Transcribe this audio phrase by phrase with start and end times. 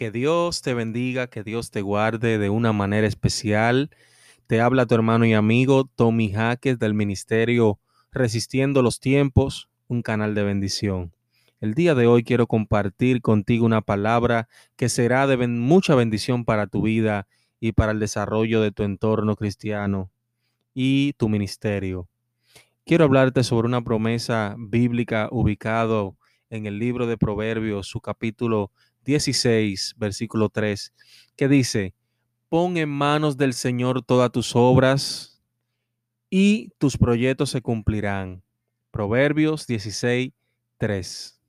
[0.00, 3.90] Que Dios te bendiga, que Dios te guarde de una manera especial.
[4.46, 7.78] Te habla tu hermano y amigo Tommy Jaques del Ministerio
[8.10, 11.12] Resistiendo los Tiempos, un canal de bendición.
[11.60, 16.66] El día de hoy quiero compartir contigo una palabra que será de mucha bendición para
[16.66, 17.26] tu vida
[17.60, 20.10] y para el desarrollo de tu entorno cristiano
[20.72, 22.08] y tu ministerio.
[22.86, 26.16] Quiero hablarte sobre una promesa bíblica ubicado
[26.48, 28.72] en el libro de Proverbios, su capítulo
[29.04, 30.92] 16, versículo 3,
[31.36, 31.94] que dice,
[32.48, 35.42] pon en manos del Señor todas tus obras
[36.28, 38.42] y tus proyectos se cumplirán.
[38.90, 40.32] Proverbios 16,
[40.78, 41.40] 3.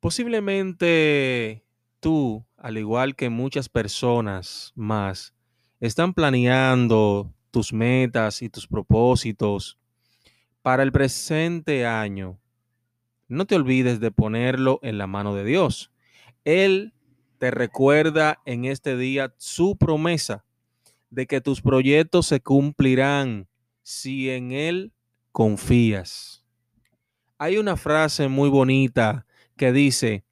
[0.00, 1.64] Posiblemente
[2.00, 5.34] tú, al igual que muchas personas más,
[5.80, 9.78] están planeando tus metas y tus propósitos
[10.62, 12.38] para el presente año.
[13.28, 15.90] No te olvides de ponerlo en la mano de Dios.
[16.48, 16.94] Él
[17.36, 20.46] te recuerda en este día su promesa
[21.10, 23.48] de que tus proyectos se cumplirán
[23.82, 24.94] si en Él
[25.30, 26.42] confías.
[27.36, 29.26] Hay una frase muy bonita
[29.58, 30.24] que dice,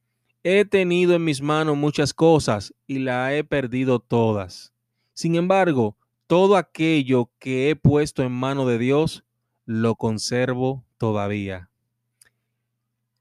[0.42, 4.73] he tenido en mis manos muchas cosas y la he perdido todas.
[5.12, 9.23] Sin embargo, todo aquello que he puesto en mano de Dios,
[9.67, 11.69] lo conservo todavía.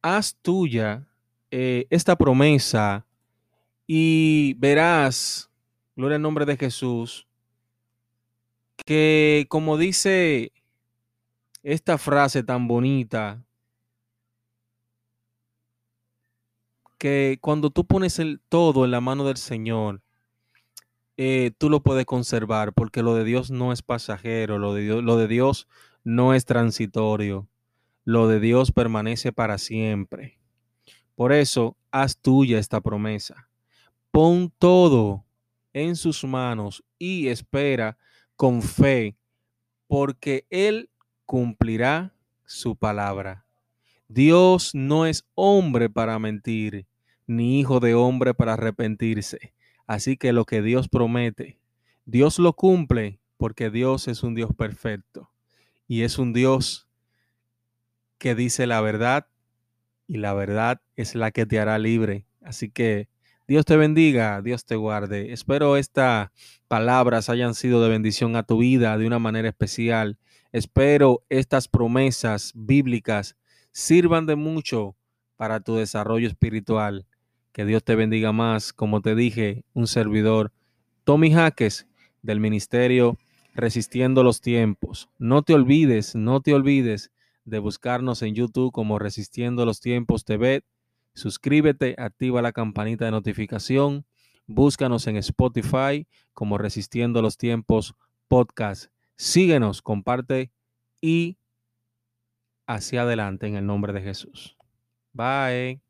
[0.01, 1.09] Haz tuya
[1.57, 3.05] eh, esta promesa
[3.87, 5.49] y verás,
[5.95, 7.29] gloria al nombre de Jesús,
[8.75, 10.51] que como dice
[11.63, 13.41] esta frase tan bonita,
[16.97, 20.01] que cuando tú pones el todo en la mano del Señor,
[21.15, 25.15] eh, tú lo puedes conservar, porque lo de Dios no es pasajero, lo de lo
[25.15, 25.69] de Dios
[26.03, 27.47] no es transitorio,
[28.03, 30.37] lo de Dios permanece para siempre.
[31.15, 33.49] Por eso, haz tuya esta promesa.
[34.11, 35.25] Pon todo
[35.73, 37.97] en sus manos y espera
[38.35, 39.15] con fe,
[39.87, 40.89] porque Él
[41.25, 42.13] cumplirá
[42.45, 43.45] su palabra.
[44.07, 46.85] Dios no es hombre para mentir,
[47.27, 49.53] ni hijo de hombre para arrepentirse.
[49.87, 51.59] Así que lo que Dios promete,
[52.05, 55.31] Dios lo cumple porque Dios es un Dios perfecto
[55.87, 56.87] y es un Dios
[58.17, 59.27] que dice la verdad
[60.07, 62.25] y la verdad es la que te hará libre.
[62.41, 63.07] Así que
[63.47, 65.33] Dios te bendiga, Dios te guarde.
[65.33, 66.29] Espero estas
[66.67, 70.17] palabras hayan sido de bendición a tu vida de una manera especial.
[70.51, 73.35] Espero estas promesas bíblicas
[73.71, 74.95] sirvan de mucho
[75.35, 77.05] para tu desarrollo espiritual.
[77.51, 78.73] Que Dios te bendiga más.
[78.73, 80.51] Como te dije, un servidor,
[81.03, 81.87] Tommy Jaques,
[82.21, 83.17] del Ministerio
[83.53, 85.09] Resistiendo los Tiempos.
[85.17, 87.11] No te olvides, no te olvides
[87.45, 90.63] de buscarnos en YouTube como Resistiendo los Tiempos TV.
[91.13, 94.05] Suscríbete, activa la campanita de notificación.
[94.47, 97.95] Búscanos en Spotify como Resistiendo los Tiempos
[98.27, 98.91] Podcast.
[99.15, 100.51] Síguenos, comparte
[100.99, 101.37] y
[102.67, 104.57] hacia adelante en el nombre de Jesús.
[105.13, 105.84] Bye.